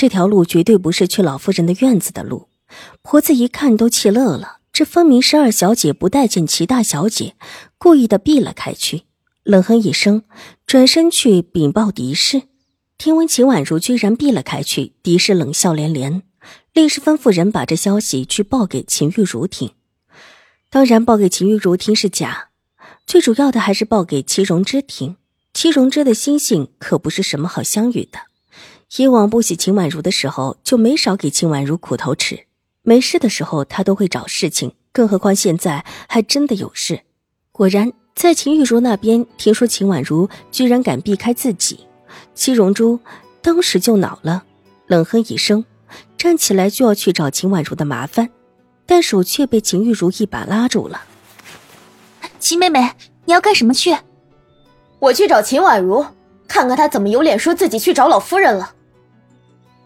[0.00, 2.48] 这条路绝对不是去老夫人的院子的路，
[3.02, 4.60] 婆子一看都气乐了。
[4.72, 7.34] 这分明是二小姐不待见齐大小姐，
[7.76, 9.02] 故意的避了开去。
[9.42, 10.22] 冷哼一声，
[10.64, 12.44] 转身去禀报狄氏。
[12.96, 16.22] 听闻秦婉如居然避了开去，狄氏冷笑连连，
[16.72, 19.72] 立时吩咐人把这消息去报给秦玉茹听。
[20.70, 22.48] 当然，报给秦玉茹听是假，
[23.04, 25.16] 最主要的还是报给齐荣之听。
[25.52, 28.29] 齐荣之的心性可不是什么好相与的。
[28.98, 32.46] 以往不喜秦婉如的时候，就没少给秦婉如苦头吃。
[32.82, 37.02] 没事的时候，他都会找事情，更何况现在还真的有事。
[37.52, 41.86] 果然，在秦玉茹那边听说秦婉如居然敢避开自己，
[42.34, 42.98] 戚荣珠
[43.40, 44.42] 当时就恼了，
[44.88, 45.64] 冷哼一声，
[46.18, 48.28] 站起来就要去找秦婉如的麻烦，
[48.86, 51.02] 但手却被秦玉茹一把拉住了。
[52.40, 52.90] 秦妹妹，
[53.26, 53.96] 你要干什么去？
[54.98, 56.04] 我去找秦婉如，
[56.48, 58.74] 看看她怎么有脸说自己去找老夫人了。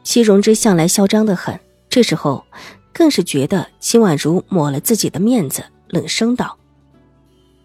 [0.05, 2.45] 戚荣之向来嚣张的很，这时候
[2.93, 6.57] 更是觉得秦婉如抹了自己的面子，冷声道：“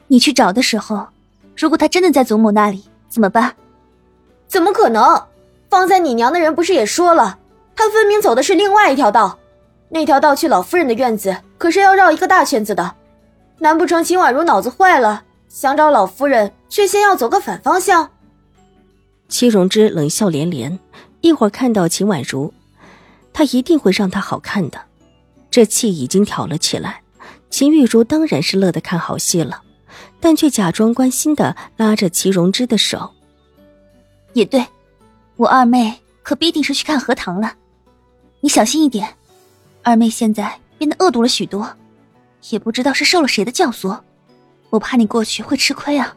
[0.08, 1.06] 你去找的时候，
[1.56, 3.54] 如果他真的在祖母那里，怎么办？
[4.48, 5.22] 怎么可能？
[5.70, 7.38] 放在你娘的人不是也说了，
[7.76, 9.38] 他分明走的是另外一条道，
[9.90, 12.96] 那条道去老夫人的院子，可是要绕一个大圈子的。
[13.60, 18.10] 难不成秦婉如脑子坏了，想找老夫人，却先要走个反方向？”
[19.28, 20.80] 戚荣之冷笑连连。
[21.22, 22.52] 一会儿看到秦婉如，
[23.34, 24.82] 他一定会让她好看的。
[25.52, 27.02] 这气已经挑了起来，
[27.50, 29.62] 秦玉茹当然是乐得看好戏了，
[30.20, 33.12] 但却假装关心的拉着齐荣之的手。
[34.34, 34.66] 也对，
[35.36, 37.54] 我二妹可必定是去看荷塘了，
[38.42, 39.08] 你小心一点。
[39.82, 41.68] 二妹现在变得恶毒了许多，
[42.50, 44.00] 也不知道是受了谁的教唆，
[44.70, 46.16] 我怕你过去会吃亏啊。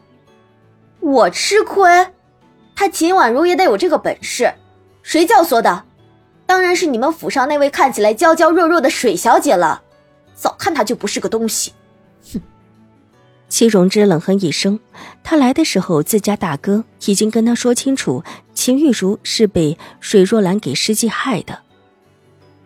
[0.99, 2.07] 我吃亏？
[2.75, 4.53] 他秦婉如也得有这个本事。
[5.03, 5.83] 谁教唆的？
[6.47, 9.83] 当然是你们府上那位看起来娇娇弱弱的水小姐了。
[10.33, 11.71] 早看她就不是个东西。
[12.33, 12.41] 哼！
[13.49, 14.79] 戚荣之冷哼一声，
[15.23, 18.23] 他来的时候，自家大哥已经跟他说清楚，
[18.55, 21.59] 秦玉茹是被水若兰给施计害的。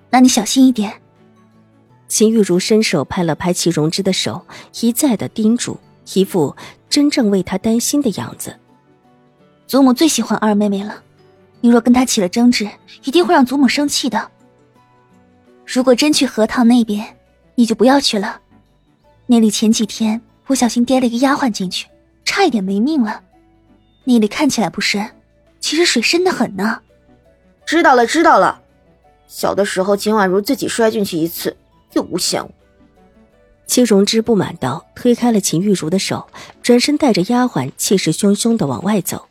[0.10, 1.02] 那你小心一点。
[2.08, 4.46] 秦玉茹伸手拍了拍齐荣之的手，
[4.80, 5.78] 一再的叮嘱，
[6.14, 6.56] 一副
[6.90, 8.56] 真正为他担心的样子。
[9.68, 11.04] 祖母最喜欢二妹妹了。
[11.68, 12.66] 你若跟他起了争执，
[13.04, 14.32] 一定会让祖母生气的。
[15.66, 17.18] 如果真去荷塘那边，
[17.56, 18.40] 你就不要去了。
[19.26, 21.86] 那里前几天不小心跌了一个丫鬟进去，
[22.24, 23.22] 差一点没命了。
[24.06, 25.12] 那里看起来不深，
[25.60, 26.80] 其实水深的很呢。
[27.66, 28.62] 知道了，知道了。
[29.28, 31.58] 小的时候，秦婉如自己摔进去一次，
[31.92, 32.50] 又诬陷我。
[33.66, 36.30] 戚荣之不满道，推开了秦玉茹的手，
[36.64, 39.28] 转身带着丫鬟，气势汹汹的往外走。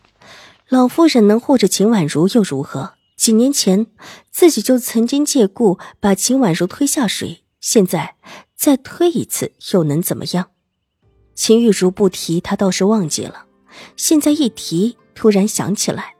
[0.68, 2.94] 老夫人能护着秦婉如又如何？
[3.16, 3.86] 几年前
[4.32, 8.16] 自己就曾经借故把秦婉如推下水，现在
[8.56, 10.48] 再推一次又能怎么样？
[11.36, 13.46] 秦玉茹不提，他倒是忘记了；
[13.96, 16.16] 现在一提，突然想起来，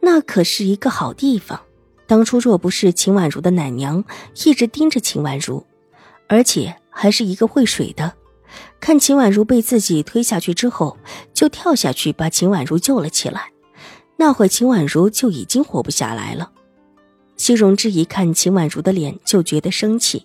[0.00, 1.60] 那可是一个好地方。
[2.06, 4.02] 当初若不是秦婉如的奶娘
[4.44, 5.66] 一直盯着秦婉如，
[6.28, 8.14] 而且还是一个会水的，
[8.80, 10.96] 看秦婉如被自己推下去之后，
[11.34, 13.51] 就跳下去把秦婉如救了起来。
[14.24, 16.52] 那会秦婉如就已经活不下来了。
[17.36, 20.24] 西荣之一看秦婉如的脸就觉得生气。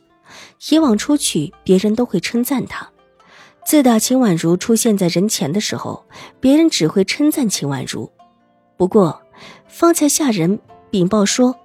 [0.70, 2.92] 以往出去，别人都会称赞她。
[3.66, 6.06] 自打秦婉如出现在人前的时候，
[6.40, 8.12] 别人只会称赞秦婉如。
[8.78, 9.20] 不过，
[9.68, 10.60] 方才下人
[10.92, 11.56] 禀报说，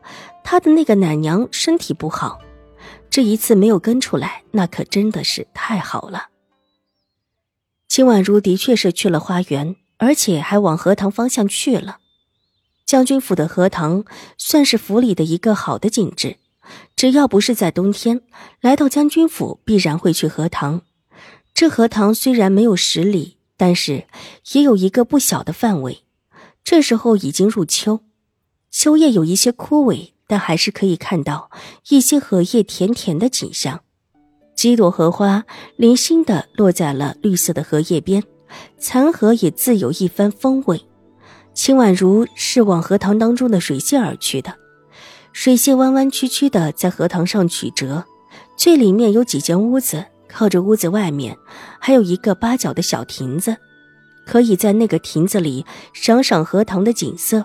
[0.43, 2.41] 她的那个奶娘身体不好，
[3.11, 6.29] 这一次没有跟出来，那可真的是太好了。
[7.89, 11.99] 秦婉如的确是去了花园，而且还往荷塘方向去了。
[12.93, 14.05] 将军府的荷塘
[14.37, 16.37] 算是府里的一个好的景致，
[16.95, 18.21] 只要不是在冬天，
[18.61, 20.83] 来到将军府必然会去荷塘。
[21.55, 24.05] 这荷塘虽然没有十里，但是
[24.53, 26.03] 也有一个不小的范围。
[26.63, 28.01] 这时候已经入秋，
[28.71, 31.51] 秋叶有一些枯萎，但还是可以看到
[31.89, 33.81] 一些荷叶甜甜的景象。
[34.55, 35.47] 几朵荷花
[35.77, 38.23] 零星的落在了绿色的荷叶边，
[38.77, 40.85] 残荷也自有一番风味。
[41.55, 44.55] 秦婉如是往荷塘当中的水榭而去的，
[45.33, 48.05] 水榭弯弯曲曲的在荷塘上曲折，
[48.57, 51.37] 最里面有几间屋子，靠着屋子外面
[51.79, 53.57] 还有一个八角的小亭子，
[54.27, 57.45] 可以在那个亭子里赏赏荷塘的景色，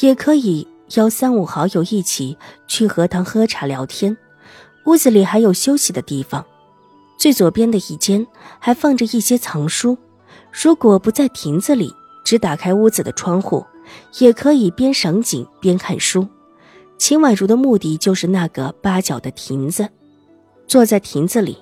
[0.00, 2.36] 也可以邀三五好友一起
[2.66, 4.16] 去荷塘喝茶聊天。
[4.84, 6.44] 屋子里还有休息的地方，
[7.18, 8.26] 最左边的一间
[8.58, 9.96] 还放着一些藏书。
[10.50, 11.92] 如果不在亭子里，
[12.28, 13.64] 只打开屋子的窗户，
[14.18, 16.28] 也可以边赏景边看书。
[16.98, 19.88] 秦婉如的目的就是那个八角的亭子，
[20.66, 21.56] 坐在亭子里，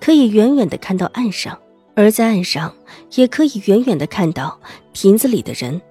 [0.00, 1.58] 可以远远的看到岸上，
[1.96, 2.72] 而在岸上
[3.16, 4.60] 也可以远远的看到
[4.92, 5.82] 亭子里的人。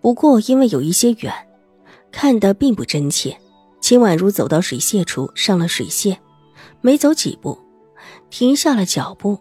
[0.00, 1.30] 不过因为有一些远，
[2.10, 3.36] 看得并不真切。
[3.78, 6.16] 秦婉如走到水榭处，上了水榭，
[6.80, 7.58] 没走几步，
[8.30, 9.38] 停下了脚步，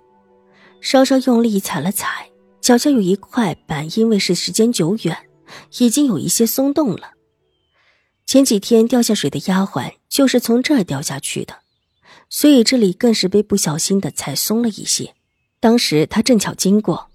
[0.82, 2.28] 稍稍用力踩了踩，
[2.64, 5.28] 脚下有一块板，因为是时间久远，
[5.80, 7.12] 已经有一些松动了。
[8.26, 11.58] 前几天掉下水的丫鬟就是从这儿掉下去的，
[12.30, 15.14] 所以这里更是被不小心的踩松了一些。
[15.60, 17.10] 当时他正巧经过，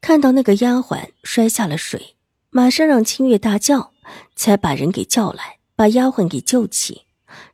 [0.00, 2.16] 看到那个丫鬟摔下了水，
[2.50, 3.92] 马上让清月大叫，
[4.34, 7.02] 才把人给叫来，把丫鬟给救起。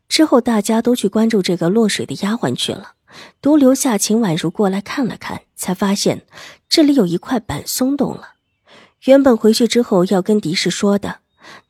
[0.09, 2.95] 之后大家都去关注这个落水的丫鬟去了，
[3.41, 6.23] 独留下秦婉如过来看了看，才发现
[6.69, 8.35] 这里有一块板松动了。
[9.05, 11.21] 原本回去之后要跟狄氏说的。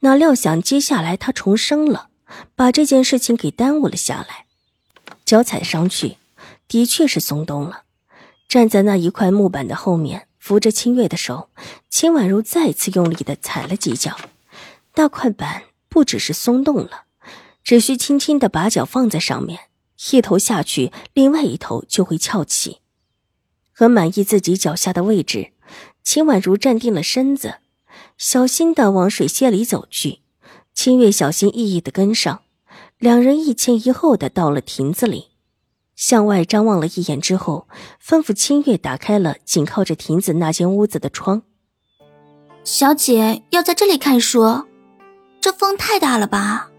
[0.01, 2.09] 哪料想，接下来他重生了，
[2.55, 4.47] 把这件事情给耽误了下来。
[5.25, 6.19] 脚踩上去，
[6.69, 7.85] 的确是松动了。
[8.49, 11.49] 站在那一块木板的后面，扶着清月的手，
[11.89, 14.15] 秦婉如再次用力的踩了几脚，
[14.97, 17.05] 那块板不只是松动了，
[17.65, 19.59] 只需轻轻的把脚放在上面，
[20.11, 22.79] 一头下去，另外一头就会翘起。
[23.73, 25.53] 很满意自己脚下的位置，
[26.03, 27.57] 秦婉如站定了身子。
[28.19, 30.21] 小心的往水榭里走去，
[30.75, 32.43] 清月小心翼翼的跟上，
[32.99, 35.29] 两人一前一后的到了亭子里，
[35.95, 37.69] 向外张望了一眼之后，
[38.03, 41.43] 吩咐清月打开了紧靠着亭子那间屋子的窗。
[42.65, 44.67] 小姐要在这里看书，
[45.41, 46.71] 这风太大了吧？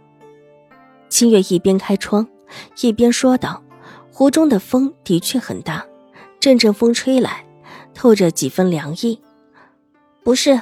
[1.09, 2.27] 清月一边开窗，
[2.81, 3.61] 一边说道
[4.11, 5.85] ：“湖中的风的确很大，
[6.39, 7.45] 阵阵风吹来，
[7.93, 9.19] 透着几分凉意。”
[10.23, 10.61] 不是。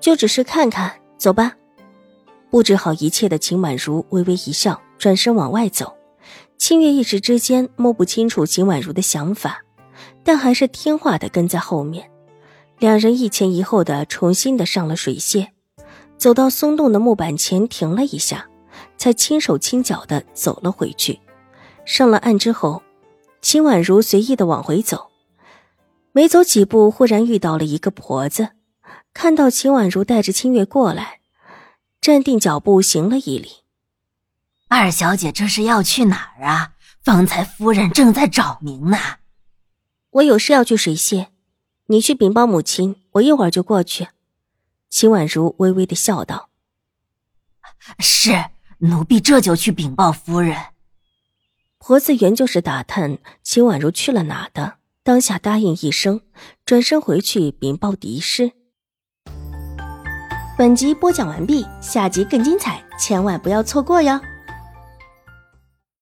[0.00, 1.52] 就只是看看，走吧。
[2.48, 5.94] 布置好一切的秦婉如微微一笑，转身往外走。
[6.56, 9.62] 清月一时之间摸不清楚秦婉如的想法，
[10.24, 12.10] 但还是听话的跟在后面。
[12.78, 15.48] 两人一前一后的重新的上了水榭，
[16.16, 18.48] 走到松动的木板前停了一下，
[18.96, 21.20] 才轻手轻脚的走了回去。
[21.84, 22.82] 上了岸之后，
[23.40, 25.10] 秦婉如随意的往回走，
[26.12, 28.50] 没走几步，忽然遇到了一个婆子。
[29.12, 31.20] 看到秦婉如带着清月过来，
[32.00, 33.50] 站定脚步，行了一礼。
[34.68, 36.74] 二小姐这是要去哪儿啊？
[37.02, 38.98] 方才夫人正在找您呢。
[40.10, 41.28] 我有事要去水榭，
[41.86, 44.08] 你去禀报母亲，我一会儿就过去。
[44.88, 46.50] 秦婉如微微的笑道
[47.98, 48.32] ：“是，
[48.80, 50.56] 奴婢这就去禀报夫人。”
[51.78, 56.20] 婆子原就是打探秦婉如去了哪的，当下答应一声，
[56.66, 58.52] 转身回去禀报狄氏。
[60.58, 64.20] 本集播讲完毕，下集更精彩，千万不要错过哟。